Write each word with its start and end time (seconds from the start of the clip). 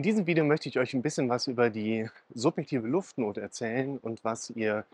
In 0.00 0.04
diesem 0.04 0.26
Video 0.26 0.46
möchte 0.46 0.66
ich 0.66 0.78
euch 0.78 0.94
ein 0.94 1.02
bisschen 1.02 1.28
was 1.28 1.46
über 1.46 1.68
die 1.68 2.08
subjektive 2.32 2.88
Luftnot 2.88 3.36
erzählen 3.36 3.98
und 3.98 4.24
was 4.24 4.48
ihr 4.48 4.86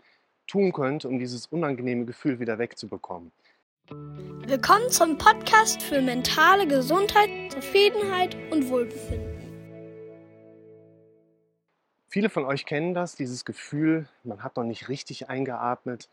tun 0.47 0.73
könnt, 0.73 1.05
um 1.05 1.17
dieses 1.17 1.45
unangenehme 1.45 2.03
Gefühl 2.03 2.41
wieder 2.41 2.59
wegzubekommen. 2.59 3.31
Willkommen 3.87 4.89
zum 4.89 5.17
Podcast 5.17 5.81
für 5.81 6.01
mentale 6.01 6.67
Gesundheit, 6.67 7.29
Zufriedenheit 7.49 8.35
und 8.51 8.69
Wohlbefinden. 8.69 9.31
Viele 12.09 12.29
von 12.29 12.43
euch 12.43 12.65
kennen 12.65 12.93
das, 12.93 13.15
dieses 13.15 13.45
Gefühl, 13.45 14.09
man 14.25 14.43
hat 14.43 14.57
noch 14.57 14.65
nicht 14.65 14.89
richtig 14.89 15.29
eingeatmet. 15.29 16.09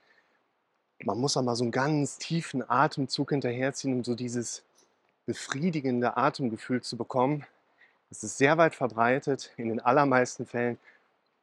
Man 1.03 1.19
muss 1.19 1.37
auch 1.37 1.43
mal 1.43 1.57
so 1.57 1.65
einen 1.65 1.73
ganz 1.73 2.19
tiefen 2.19 2.63
Atemzug 2.71 3.31
hinterherziehen, 3.31 3.93
um 3.93 4.05
so 4.05 4.15
dieses 4.15 4.63
befriedigende 5.27 6.17
Atemgefühl 6.17 6.81
zu 6.81 6.97
bekommen. 6.97 7.45
Es 8.15 8.23
ist 8.23 8.39
sehr 8.39 8.57
weit 8.59 8.77
verbreitet. 8.77 9.51
In 9.57 9.71
den 9.71 9.81
allermeisten 9.81 10.47
Fällen 10.47 10.79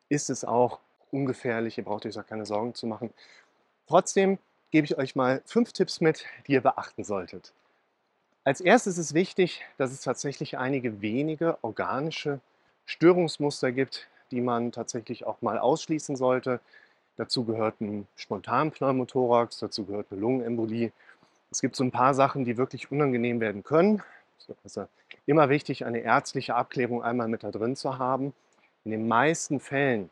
ist 0.07 0.29
es 0.29 0.45
auch 0.45 0.79
ungefährlich. 1.12 1.77
Ihr 1.77 1.84
braucht 1.84 2.05
euch 2.05 2.13
da 2.13 2.23
keine 2.23 2.45
Sorgen 2.45 2.73
zu 2.75 2.88
machen. 2.88 3.13
Trotzdem 3.88 4.38
gebe 4.71 4.85
ich 4.85 4.98
euch 4.98 5.13
mal 5.13 5.41
fünf 5.45 5.73
Tipps 5.73 5.99
mit, 5.99 6.23
die 6.48 6.53
ihr 6.53 6.62
beachten 6.62 7.03
solltet. 7.03 7.52
Als 8.45 8.62
erstes 8.62 8.98
ist 8.98 9.13
wichtig, 9.13 9.65
dass 9.77 9.91
es 9.91 9.99
tatsächlich 9.99 10.57
einige 10.57 11.02
wenige 11.02 11.57
organische 11.62 12.39
Störungsmuster 12.85 13.73
gibt, 13.73 14.07
die 14.31 14.40
man 14.40 14.71
tatsächlich 14.71 15.26
auch 15.26 15.41
mal 15.41 15.59
ausschließen 15.59 16.15
sollte. 16.15 16.62
Dazu 17.17 17.43
gehört 17.43 17.81
ein 17.81 18.07
Spontanpneumothorax, 18.15 19.59
dazu 19.59 19.84
gehört 19.84 20.07
eine 20.09 20.21
Lungenembolie. 20.21 20.93
Es 21.51 21.59
gibt 21.59 21.76
so 21.76 21.84
ein 21.84 21.91
paar 21.91 22.13
Sachen, 22.13 22.45
die 22.45 22.55
wirklich 22.55 22.93
unangenehm 22.93 23.41
werden 23.41 23.62
können. 23.62 24.01
Also 24.63 24.88
immer 25.26 25.50
wichtig, 25.50 25.86
eine 25.86 26.00
ärztliche 26.00 26.55
Abklärung 26.55 27.04
einmal 27.04 27.27
mit 27.27 27.44
da 27.44 27.52
drin 27.52 27.76
zu 27.76 27.98
haben. 27.98 28.34
In 28.84 28.91
den 28.91 29.08
meisten 29.08 29.59
Fällen 29.59 30.09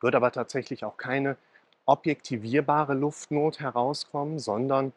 wird 0.00 0.14
aber 0.14 0.30
tatsächlich 0.32 0.84
auch 0.84 0.96
keine 0.96 1.36
objektivierbare 1.86 2.94
Luftnot 2.94 3.60
herauskommen, 3.60 4.38
sondern 4.38 4.92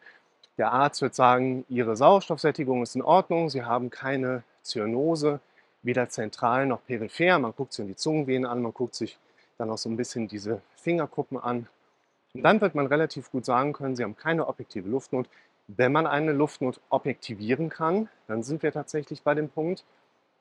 der 0.56 0.72
Arzt 0.72 1.02
wird 1.02 1.14
sagen, 1.14 1.64
Ihre 1.68 1.96
Sauerstoffsättigung 1.96 2.82
ist 2.82 2.94
in 2.94 3.02
Ordnung, 3.02 3.50
Sie 3.50 3.64
haben 3.64 3.90
keine 3.90 4.44
Zyanose, 4.62 5.40
weder 5.82 6.08
zentral 6.08 6.66
noch 6.66 6.84
peripher. 6.86 7.38
Man 7.38 7.54
guckt 7.54 7.72
sich 7.72 7.82
in 7.82 7.88
die 7.88 7.96
Zungenvenen 7.96 8.46
an, 8.46 8.62
man 8.62 8.72
guckt 8.72 8.94
sich 8.94 9.18
dann 9.58 9.70
auch 9.70 9.78
so 9.78 9.88
ein 9.88 9.96
bisschen 9.96 10.28
diese 10.28 10.62
Fingerkuppen 10.76 11.38
an. 11.38 11.68
Und 12.34 12.42
dann 12.42 12.60
wird 12.60 12.74
man 12.74 12.86
relativ 12.86 13.30
gut 13.30 13.44
sagen 13.44 13.72
können, 13.72 13.96
Sie 13.96 14.02
haben 14.02 14.16
keine 14.16 14.46
objektive 14.46 14.88
Luftnot. 14.88 15.28
Wenn 15.66 15.92
man 15.92 16.06
eine 16.06 16.32
Luftnot 16.32 16.80
objektivieren 16.90 17.70
kann, 17.70 18.08
dann 18.26 18.42
sind 18.42 18.62
wir 18.62 18.72
tatsächlich 18.72 19.22
bei 19.22 19.34
dem 19.34 19.48
Punkt, 19.48 19.84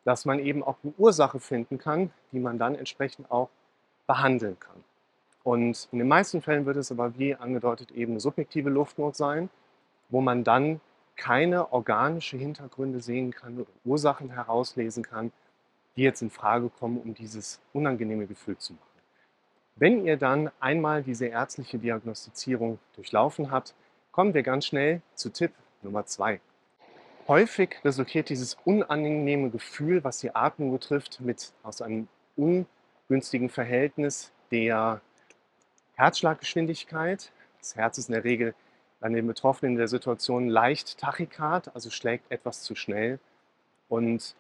dass 0.04 0.26
man 0.26 0.40
eben 0.40 0.64
auch 0.64 0.78
eine 0.84 0.94
Ursache 0.98 1.40
finden 1.40 1.78
kann, 1.78 2.12
die 2.32 2.40
man 2.40 2.58
dann 2.60 2.76
entsprechend 2.76 3.32
auch 3.32 3.50
behandeln 4.06 4.60
kann. 4.60 4.84
Und 5.44 5.88
in 5.92 6.00
den 6.00 6.08
meisten 6.08 6.42
Fällen 6.42 6.66
wird 6.66 6.78
es 6.78 6.92
aber, 6.92 7.18
wie 7.18 7.36
angedeutet, 7.36 7.92
eben 7.92 8.14
eine 8.14 8.20
subjektive 8.20 8.70
Luftnot 8.70 9.16
sein, 9.16 9.50
wo 10.10 10.22
man 10.22 10.44
dann 10.44 10.82
keine 11.16 11.72
organische 11.72 12.38
Hintergründe 12.38 13.00
sehen 13.00 13.32
kann 13.32 13.60
oder 13.60 13.70
Ursachen 13.86 14.30
herauslesen 14.32 15.04
kann, 15.04 15.32
die 15.96 16.02
jetzt 16.02 16.22
in 16.22 16.30
Frage 16.30 16.70
kommen, 16.70 17.00
um 17.00 17.14
dieses 17.14 17.60
unangenehme 17.72 18.26
Gefühl 18.26 18.58
zu 18.58 18.74
machen. 18.74 18.84
Wenn 19.76 20.06
ihr 20.06 20.18
dann 20.18 20.52
einmal 20.60 21.04
diese 21.04 21.28
ärztliche 21.28 21.78
Diagnostizierung 21.78 22.80
durchlaufen 22.96 23.52
habt, 23.52 23.74
Kommen 24.14 24.36
wir 24.36 24.44
ganz 24.44 24.68
schnell 24.68 25.02
zu 25.16 25.32
Tipp 25.32 25.54
Nummer 25.82 26.06
zwei. 26.06 26.40
Häufig 27.28 27.84
resultiert 27.84 28.30
dieses 28.30 28.56
unangenehme 28.64 29.50
Gefühl, 29.50 30.04
was 30.04 30.20
die 30.20 30.36
Atmung 30.36 30.72
betrifft, 30.72 31.20
mit 31.20 31.52
aus 31.64 31.82
einem 31.82 32.08
ungünstigen 32.38 33.50
Verhältnis 33.50 34.32
der 34.52 35.02
Herzschlaggeschwindigkeit. 35.96 37.32
Das 37.58 37.76
Herz 37.76 37.98
ist 37.98 38.10
in 38.10 38.14
der 38.14 38.24
Regel 38.24 38.54
an 39.02 39.14
den 39.14 39.26
Betroffenen 39.26 39.72
in 39.72 39.78
der 39.80 39.88
Situation 39.88 40.48
leicht 40.48 41.00
tachykard, 41.00 41.74
also 41.74 41.90
schlägt 41.90 42.32
etwas 42.32 42.62
zu 42.62 42.76
schnell 42.76 43.20
und 43.90 44.36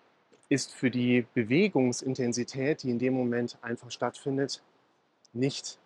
ist 0.49 0.71
für 0.71 0.91
die 0.91 1.25
Bewegungsintensität, 1.33 2.83
die 2.83 2.91
in 2.91 2.99
dem 2.99 3.15
Moment 3.15 3.57
einfach 3.63 3.89
stattfindet, 3.89 4.61
nicht 5.33 5.79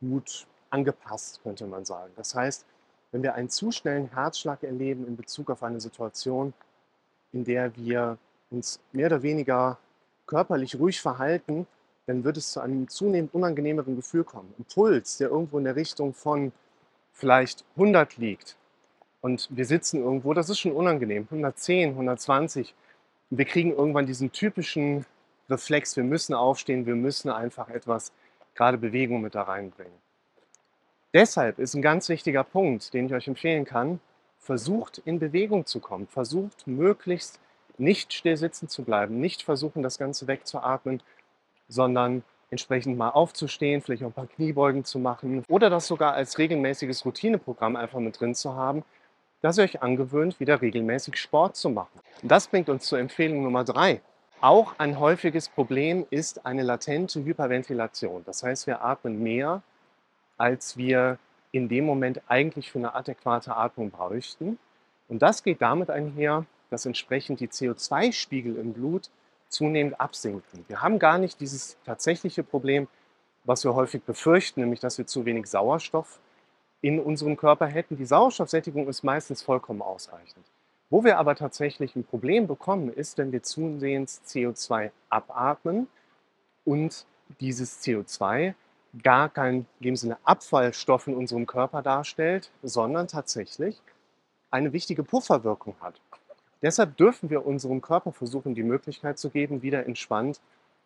gut 0.00 0.48
angepasst, 0.70 1.40
könnte 1.44 1.68
man 1.68 1.84
sagen. 1.84 2.12
Das 2.16 2.34
heißt, 2.34 2.66
wenn 3.14 3.22
wir 3.22 3.36
einen 3.36 3.48
zu 3.48 3.70
schnellen 3.70 4.10
Herzschlag 4.12 4.64
erleben 4.64 5.06
in 5.06 5.14
Bezug 5.14 5.48
auf 5.48 5.62
eine 5.62 5.80
Situation, 5.80 6.52
in 7.30 7.44
der 7.44 7.76
wir 7.76 8.18
uns 8.50 8.80
mehr 8.90 9.06
oder 9.06 9.22
weniger 9.22 9.78
körperlich 10.26 10.80
ruhig 10.80 11.00
verhalten, 11.00 11.68
dann 12.06 12.24
wird 12.24 12.38
es 12.38 12.50
zu 12.50 12.58
einem 12.58 12.88
zunehmend 12.88 13.32
unangenehmeren 13.32 13.94
Gefühl 13.94 14.24
kommen. 14.24 14.52
Ein 14.58 14.64
Puls, 14.64 15.18
der 15.18 15.28
irgendwo 15.28 15.58
in 15.58 15.64
der 15.64 15.76
Richtung 15.76 16.12
von 16.12 16.50
vielleicht 17.12 17.64
100 17.76 18.16
liegt 18.16 18.56
und 19.20 19.48
wir 19.48 19.64
sitzen 19.64 20.02
irgendwo, 20.02 20.34
das 20.34 20.50
ist 20.50 20.58
schon 20.58 20.72
unangenehm, 20.72 21.28
110, 21.30 21.90
120. 21.90 22.74
Und 23.30 23.38
wir 23.38 23.44
kriegen 23.44 23.70
irgendwann 23.70 24.06
diesen 24.06 24.32
typischen 24.32 25.06
Reflex, 25.48 25.96
wir 25.96 26.02
müssen 26.02 26.34
aufstehen, 26.34 26.84
wir 26.84 26.96
müssen 26.96 27.30
einfach 27.30 27.68
etwas, 27.68 28.10
gerade 28.56 28.76
Bewegung 28.76 29.22
mit 29.22 29.36
da 29.36 29.42
reinbringen. 29.42 30.03
Deshalb 31.14 31.60
ist 31.60 31.74
ein 31.74 31.82
ganz 31.82 32.08
wichtiger 32.08 32.42
Punkt, 32.42 32.92
den 32.92 33.06
ich 33.06 33.14
euch 33.14 33.28
empfehlen 33.28 33.64
kann, 33.64 34.00
versucht 34.36 34.98
in 35.04 35.20
Bewegung 35.20 35.64
zu 35.64 35.78
kommen, 35.78 36.08
versucht 36.08 36.66
möglichst 36.66 37.38
nicht 37.78 38.12
still 38.12 38.36
sitzen 38.36 38.68
zu 38.68 38.82
bleiben, 38.82 39.20
nicht 39.20 39.42
versuchen, 39.42 39.84
das 39.84 39.96
Ganze 39.96 40.26
wegzuatmen, 40.26 41.00
sondern 41.68 42.24
entsprechend 42.50 42.98
mal 42.98 43.10
aufzustehen, 43.10 43.80
vielleicht 43.80 44.02
auch 44.02 44.08
ein 44.08 44.12
paar 44.12 44.26
Kniebeugen 44.26 44.84
zu 44.84 44.98
machen 44.98 45.44
oder 45.48 45.70
das 45.70 45.86
sogar 45.86 46.14
als 46.14 46.38
regelmäßiges 46.38 47.04
Routineprogramm 47.04 47.76
einfach 47.76 48.00
mit 48.00 48.18
drin 48.20 48.34
zu 48.34 48.54
haben, 48.54 48.84
dass 49.40 49.58
ihr 49.58 49.64
euch 49.64 49.82
angewöhnt, 49.82 50.40
wieder 50.40 50.60
regelmäßig 50.60 51.16
Sport 51.16 51.54
zu 51.54 51.70
machen. 51.70 52.00
Und 52.22 52.30
das 52.30 52.48
bringt 52.48 52.68
uns 52.68 52.86
zur 52.86 52.98
Empfehlung 52.98 53.44
Nummer 53.44 53.62
drei. 53.62 54.00
Auch 54.40 54.74
ein 54.78 54.98
häufiges 54.98 55.48
Problem 55.48 56.06
ist 56.10 56.44
eine 56.44 56.62
latente 56.62 57.24
Hyperventilation. 57.24 58.24
Das 58.24 58.42
heißt, 58.42 58.66
wir 58.66 58.84
atmen 58.84 59.22
mehr, 59.22 59.62
als 60.36 60.76
wir 60.76 61.18
in 61.52 61.68
dem 61.68 61.84
Moment 61.84 62.20
eigentlich 62.26 62.70
für 62.70 62.78
eine 62.78 62.94
adäquate 62.94 63.56
Atmung 63.56 63.90
bräuchten. 63.90 64.58
Und 65.08 65.22
das 65.22 65.42
geht 65.42 65.62
damit 65.62 65.90
einher, 65.90 66.46
dass 66.70 66.86
entsprechend 66.86 67.40
die 67.40 67.48
CO2-Spiegel 67.48 68.56
im 68.56 68.72
Blut 68.72 69.10
zunehmend 69.48 70.00
absinken. 70.00 70.64
Wir 70.66 70.82
haben 70.82 70.98
gar 70.98 71.18
nicht 71.18 71.40
dieses 71.40 71.76
tatsächliche 71.84 72.42
Problem, 72.42 72.88
was 73.44 73.62
wir 73.64 73.74
häufig 73.74 74.02
befürchten, 74.02 74.60
nämlich 74.60 74.80
dass 74.80 74.98
wir 74.98 75.06
zu 75.06 75.24
wenig 75.24 75.46
Sauerstoff 75.46 76.18
in 76.80 76.98
unserem 76.98 77.36
Körper 77.36 77.66
hätten. 77.66 77.96
Die 77.96 78.04
Sauerstoffsättigung 78.04 78.88
ist 78.88 79.04
meistens 79.04 79.42
vollkommen 79.42 79.82
ausreichend. 79.82 80.44
Wo 80.90 81.04
wir 81.04 81.18
aber 81.18 81.34
tatsächlich 81.34 81.94
ein 81.96 82.04
Problem 82.04 82.46
bekommen, 82.46 82.92
ist, 82.92 83.16
wenn 83.18 83.32
wir 83.32 83.42
zusehends 83.42 84.20
CO2 84.26 84.90
abatmen 85.08 85.88
und 86.64 87.06
dieses 87.40 87.82
CO2 87.82 88.54
gar 89.02 89.28
kein 89.28 89.66
in 89.80 89.84
dem 89.84 89.96
Sinne 89.96 90.18
Abfallstoff 90.24 91.06
in 91.06 91.14
unserem 91.14 91.46
Körper 91.46 91.82
darstellt, 91.82 92.50
sondern 92.62 93.08
tatsächlich 93.08 93.80
eine 94.50 94.72
wichtige 94.72 95.02
Pufferwirkung 95.02 95.74
hat. 95.80 96.00
Deshalb 96.62 96.96
dürfen 96.96 97.28
wir 97.28 97.44
unserem 97.44 97.82
Körper 97.82 98.12
versuchen, 98.12 98.54
die 98.54 98.62
Möglichkeit 98.62 99.18
zu 99.18 99.30
geben, 99.30 99.62
wieder 99.62 99.84
entspannt 99.86 100.40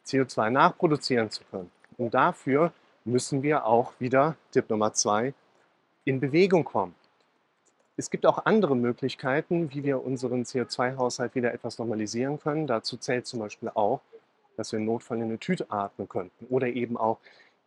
CO2 0.07 0.51
nachproduzieren 0.51 1.31
zu 1.31 1.45
können. 1.51 1.71
Und 1.99 2.15
dafür 2.15 2.73
müssen 3.05 3.43
wir 3.43 3.67
auch 3.67 3.93
wieder, 3.99 4.37
Tipp 4.53 4.71
Nummer 4.71 4.93
zwei, 4.93 5.35
in 6.05 6.21
Bewegung 6.21 6.65
kommen. 6.65 6.95
Es 7.97 8.11
gibt 8.11 8.27
auch 8.27 8.47
andere 8.47 8.77
Möglichkeiten, 8.77 9.73
wie 9.73 9.83
wir 9.83 10.05
unseren 10.05 10.45
CO2-Haushalt 10.45 11.35
wieder 11.35 11.53
etwas 11.53 11.79
normalisieren 11.79 12.39
können. 12.39 12.67
Dazu 12.67 12.97
zählt 12.97 13.27
zum 13.27 13.41
Beispiel 13.41 13.71
auch, 13.75 14.01
dass 14.57 14.73
wir 14.73 14.79
im 14.79 14.87
Notfall 14.87 15.19
in 15.19 15.25
eine 15.25 15.39
Tüte 15.39 15.71
atmen 15.71 16.09
könnten 16.09 16.47
oder 16.47 16.69
eben 16.69 16.97
auch 16.97 17.19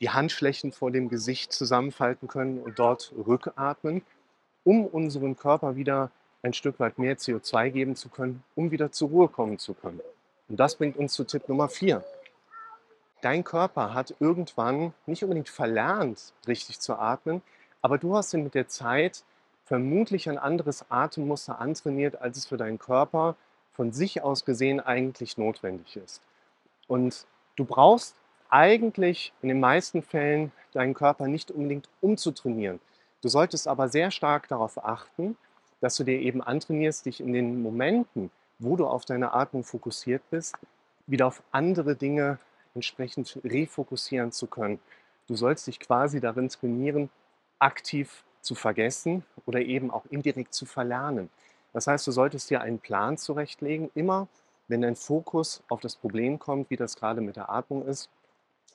die 0.01 0.09
Handflächen 0.09 0.71
vor 0.71 0.91
dem 0.91 1.07
Gesicht 1.07 1.53
zusammenfalten 1.53 2.27
können 2.27 2.59
und 2.59 2.79
dort 2.79 3.13
rückatmen, 3.15 4.01
um 4.63 4.85
unseren 4.85 5.37
Körper 5.37 5.75
wieder 5.75 6.11
ein 6.41 6.53
Stück 6.53 6.79
weit 6.79 6.97
mehr 6.97 7.17
CO2 7.17 7.69
geben 7.69 7.95
zu 7.95 8.09
können, 8.09 8.43
um 8.55 8.71
wieder 8.71 8.91
zur 8.91 9.09
Ruhe 9.09 9.27
kommen 9.27 9.59
zu 9.59 9.75
können. 9.75 10.01
Und 10.49 10.59
das 10.59 10.75
bringt 10.75 10.97
uns 10.97 11.13
zu 11.13 11.23
Tipp 11.23 11.47
Nummer 11.47 11.69
4. 11.69 12.03
Dein 13.21 13.43
Körper 13.43 13.93
hat 13.93 14.15
irgendwann 14.19 14.93
nicht 15.05 15.23
unbedingt 15.23 15.49
verlernt, 15.49 16.33
richtig 16.47 16.79
zu 16.79 16.95
atmen, 16.95 17.43
aber 17.83 17.99
du 17.99 18.15
hast 18.15 18.33
ihn 18.33 18.43
mit 18.43 18.55
der 18.55 18.67
Zeit 18.67 19.23
vermutlich 19.65 20.27
ein 20.27 20.39
anderes 20.39 20.85
Atemmuster 20.89 21.59
antrainiert, 21.59 22.19
als 22.19 22.37
es 22.37 22.47
für 22.47 22.57
deinen 22.57 22.79
Körper 22.79 23.35
von 23.71 23.91
sich 23.91 24.23
aus 24.23 24.45
gesehen 24.45 24.79
eigentlich 24.79 25.37
notwendig 25.37 25.95
ist. 25.95 26.21
Und 26.87 27.27
du 27.55 27.65
brauchst 27.65 28.15
eigentlich 28.51 29.33
in 29.41 29.49
den 29.49 29.59
meisten 29.59 30.03
Fällen 30.03 30.51
deinen 30.73 30.93
Körper 30.93 31.27
nicht 31.27 31.51
unbedingt 31.51 31.89
umzutrainieren. 32.01 32.79
Du 33.21 33.29
solltest 33.29 33.67
aber 33.67 33.89
sehr 33.89 34.11
stark 34.11 34.47
darauf 34.47 34.83
achten, 34.83 35.37
dass 35.79 35.95
du 35.95 36.03
dir 36.03 36.19
eben 36.19 36.41
antrainierst, 36.41 37.05
dich 37.05 37.21
in 37.21 37.33
den 37.33 37.61
Momenten, 37.61 38.29
wo 38.59 38.75
du 38.75 38.85
auf 38.85 39.05
deine 39.05 39.33
Atmung 39.33 39.63
fokussiert 39.63 40.21
bist, 40.29 40.55
wieder 41.07 41.27
auf 41.27 41.41
andere 41.51 41.95
Dinge 41.95 42.37
entsprechend 42.75 43.39
refokussieren 43.43 44.31
zu 44.31 44.47
können. 44.47 44.79
Du 45.27 45.35
sollst 45.35 45.67
dich 45.67 45.79
quasi 45.79 46.19
darin 46.19 46.49
trainieren, 46.49 47.09
aktiv 47.59 48.23
zu 48.41 48.55
vergessen 48.55 49.23
oder 49.45 49.61
eben 49.61 49.91
auch 49.91 50.05
indirekt 50.09 50.53
zu 50.53 50.65
verlernen. 50.65 51.29
Das 51.73 51.87
heißt, 51.87 52.05
du 52.05 52.11
solltest 52.11 52.49
dir 52.49 52.61
einen 52.61 52.79
Plan 52.79 53.17
zurechtlegen, 53.17 53.89
immer 53.95 54.27
wenn 54.67 54.81
dein 54.81 54.95
Fokus 54.95 55.63
auf 55.69 55.81
das 55.81 55.95
Problem 55.95 56.39
kommt, 56.39 56.69
wie 56.69 56.77
das 56.77 56.95
gerade 56.95 57.21
mit 57.21 57.35
der 57.35 57.49
Atmung 57.49 57.85
ist, 57.85 58.09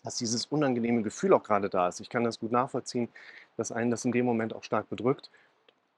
dass 0.07 0.17
dieses 0.17 0.47
unangenehme 0.47 1.03
Gefühl 1.03 1.33
auch 1.33 1.43
gerade 1.43 1.69
da 1.69 1.89
ist. 1.89 1.99
Ich 1.99 2.09
kann 2.09 2.23
das 2.23 2.39
gut 2.39 2.53
nachvollziehen, 2.53 3.09
dass 3.57 3.73
einen 3.73 3.91
das 3.91 4.05
in 4.05 4.13
dem 4.13 4.25
Moment 4.25 4.55
auch 4.55 4.63
stark 4.63 4.89
bedrückt. 4.89 5.31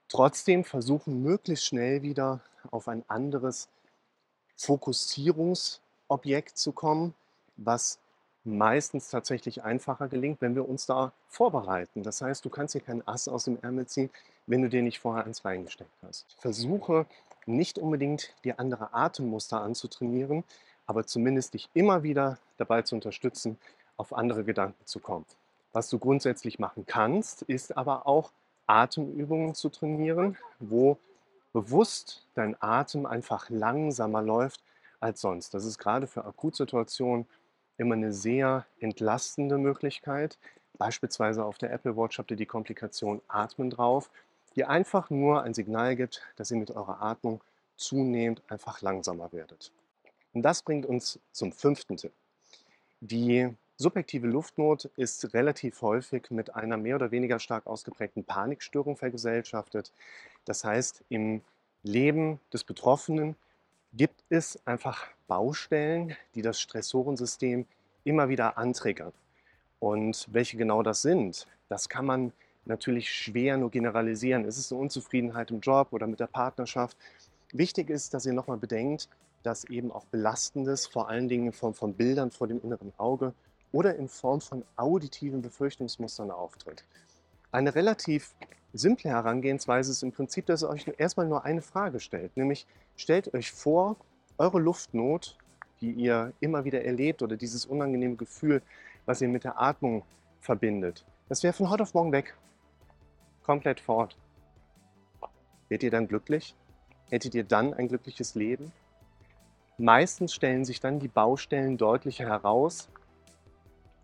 Trotzdem 0.09 0.65
versuchen, 0.65 1.23
möglichst 1.23 1.67
schnell 1.67 2.01
wieder 2.01 2.41
auf 2.71 2.89
ein 2.89 3.05
anderes 3.09 3.69
Fokussierungsobjekt 4.57 6.57
zu 6.57 6.73
kommen, 6.73 7.15
was 7.59 7.99
meistens 8.45 9.11
tatsächlich 9.11 9.63
einfacher 9.63 10.09
gelingt, 10.09 10.41
wenn 10.41 10.55
wir 10.55 10.67
uns 10.67 10.87
da 10.87 11.13
vorbereiten. 11.27 12.03
Das 12.03 12.23
heißt, 12.23 12.43
du 12.47 12.49
kannst 12.49 12.75
dir 12.75 12.81
keinen 12.81 13.07
Ass 13.07 13.29
aus 13.29 13.45
dem 13.45 13.59
Ärmel 13.61 13.89
ziehen, 13.89 14.09
wenn 14.47 14.63
du 14.63 14.71
dir 14.71 14.81
nicht 14.81 15.01
vorher 15.01 15.27
eins 15.27 15.45
reingesteckt 15.45 16.03
hast. 16.03 16.35
Versuche 16.39 17.05
nicht 17.45 17.79
unbedingt 17.79 18.35
dir 18.43 18.59
andere 18.59 18.95
Atemmuster 18.95 19.61
anzutrainieren, 19.61 20.45
aber 20.87 21.07
zumindest 21.07 21.53
dich 21.53 21.69
immer 21.75 22.03
wieder 22.03 22.39
dabei 22.57 22.81
zu 22.81 22.95
unterstützen, 22.95 23.59
auf 23.99 24.15
andere 24.15 24.45
Gedanken 24.45 24.87
zu 24.87 25.01
kommen. 25.01 25.27
Was 25.73 25.91
du 25.91 25.99
grundsätzlich 25.99 26.59
machen 26.59 26.87
kannst, 26.87 27.43
ist 27.43 27.77
aber 27.77 28.07
auch 28.07 28.33
Atemübungen 28.67 29.55
zu 29.55 29.69
trainieren, 29.69 30.39
wo 30.59 30.97
bewusst 31.53 32.27
dein 32.35 32.57
Atem 32.61 33.05
einfach 33.05 33.51
langsamer 33.51 34.23
läuft 34.23 34.63
als 35.01 35.21
sonst. 35.21 35.53
Das 35.55 35.65
ist 35.65 35.79
gerade 35.79 36.07
für 36.07 36.25
Akutsituationen 36.25 37.27
immer 37.77 37.95
eine 37.95 38.13
sehr 38.13 38.67
entlastende 38.81 39.59
Möglichkeit. 39.59 40.39
Beispielsweise 40.79 41.45
auf 41.45 41.59
der 41.59 41.73
Apple 41.73 41.97
Watch 41.97 42.19
habt 42.19 42.31
ihr 42.31 42.37
die 42.37 42.47
Komplikation 42.47 43.21
Atmen 43.29 43.71
drauf, 43.71 44.11
die 44.57 44.65
einfach 44.65 45.11
nur 45.11 45.43
ein 45.43 45.55
Signal 45.55 45.97
gibt, 45.97 46.23
dass 46.37 46.51
ihr 46.51 46.57
mit 46.57 46.71
eurer 46.71 47.03
Atmung 47.03 47.43
zunehmend 47.77 48.43
einfach 48.49 48.81
langsamer 48.81 49.33
werdet. 49.33 49.73
Und 50.33 50.43
das 50.43 50.63
bringt 50.63 50.87
uns 50.87 51.21
zum 51.33 51.53
fünften 51.53 51.97
Tipp. 51.97 52.13
Die 53.01 53.55
Subjektive 53.81 54.27
Luftnot 54.27 54.87
ist 54.97 55.35
relativ 55.35 55.83
häufig 55.83 56.33
mit 56.33 56.57
einer 56.57 56.77
mehr 56.77 56.97
oder 56.97 57.13
weniger 57.13 57.39
stark 57.39 57.65
ausgeprägten 57.69 58.25
Panikstörung 58.25 58.97
vergesellschaftet. 58.97 59.93
Das 60.45 60.65
heißt, 60.65 61.05
im 61.11 61.43
Leben 61.85 62.41
des 62.53 62.65
Betroffenen 62.65 63.37
gibt 63.93 64.25
es 64.31 64.59
einfach 64.67 65.07
Baustellen, 65.29 66.17
die 66.35 66.43
das 66.43 66.61
Stressorensystem 66.61 67.67
immer 68.03 68.29
wieder 68.29 68.59
antriggern. 68.59 69.13
Und 69.79 70.27
welche 70.33 70.57
genau 70.57 70.83
das 70.83 71.03
sind, 71.03 71.47
das 71.69 71.89
kann 71.89 72.05
man 72.05 72.33
natürlich 72.65 73.13
schwer 73.13 73.59
nur 73.59 73.71
generalisieren. 73.71 74.45
Ist 74.45 74.59
es 74.59 74.73
eine 74.73 74.81
Unzufriedenheit 74.81 75.53
im 75.53 75.61
Job 75.61 75.93
oder 75.93 76.09
mit 76.09 76.19
der 76.19 76.27
Partnerschaft? 76.27 76.97
Wichtig 77.53 77.91
ist, 77.91 78.13
dass 78.13 78.27
ihr 78.27 78.33
nochmal 78.33 78.59
bedenkt, 78.59 79.09
dass 79.45 79.63
eben 79.63 79.93
auch 79.93 80.05
Belastendes, 80.07 80.89
vor 80.89 81.09
allen 81.09 81.29
Dingen 81.29 81.47
in 81.47 81.53
Form 81.53 81.75
von 81.75 81.95
Bildern 81.95 82.33
vor 82.33 82.49
dem 82.49 82.61
inneren 82.61 82.93
Auge 82.97 83.35
oder 83.73 83.97
in 83.97 84.09
Form 84.09 84.41
von 84.41 84.65
auditiven 84.77 85.43
Befürchtungsmustern 85.43 86.31
auftritt. 86.31 86.85
Eine 87.51 87.75
relativ 87.75 88.35
simple 88.73 89.11
Herangehensweise 89.11 89.93
ist 89.93 90.03
im 90.03 90.13
Prinzip, 90.13 90.47
dass 90.47 90.63
ihr 90.63 90.69
euch 90.69 90.87
erstmal 90.99 91.27
nur 91.27 91.45
eine 91.45 91.63
Frage 91.63 92.01
stellt, 92.01 92.37
nämlich 92.37 92.67
stellt 92.97 93.33
euch 93.35 93.53
vor, 93.53 93.97
eure 94.37 94.61
Luftnot, 94.61 95.37
die 95.81 95.93
ihr 95.93 96.33
immer 96.41 96.65
wieder 96.65 96.85
erlebt 96.85 97.23
oder 97.23 97.37
dieses 97.37 97.67
unangenehme 97.67 98.17
Gefühl, 98.17 98.63
was 99.07 99.21
ihr 99.21 99.29
mit 99.29 99.45
der 99.45 99.61
Atmung 99.61 100.03
verbindet, 100.41 101.05
das 101.29 101.43
wäre 101.43 101.53
von 101.53 101.69
heute 101.69 101.83
auf 101.83 101.93
morgen 101.93 102.13
weg. 102.13 102.35
Komplett 103.43 103.81
fort. 103.81 104.17
Werdet 105.69 105.83
ihr 105.83 105.91
dann 105.91 106.09
glücklich? 106.09 106.55
Hättet 107.11 107.35
ihr 107.35 107.45
dann 107.45 107.75
ein 107.75 107.89
glückliches 107.89 108.35
Leben? 108.35 108.73
Meistens 109.77 110.33
stellen 110.33 110.65
sich 110.65 110.81
dann 110.81 111.01
die 111.01 111.09
Baustellen 111.09 111.77
deutlicher 111.77 112.27
heraus, 112.27 112.89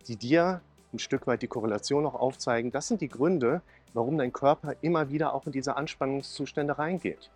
die 0.09 0.17
dir 0.17 0.61
ein 0.93 0.99
Stück 0.99 1.27
weit 1.27 1.43
die 1.43 1.49
Korrelation 1.49 2.07
auch 2.07 2.15
aufzeigen. 2.15 2.71
Das 2.71 2.89
sind 2.89 3.01
die 3.01 3.09
Gründe, 3.09 3.63
warum 3.93 4.19
dein 4.19 4.33
Körper 4.33 4.75
immer 4.81 5.11
wieder 5.11 5.35
auch 5.35 5.47
in 5.47 5.53
diese 5.53 5.77
Anspannungszustände 5.77 6.79
reingeht. 6.79 7.31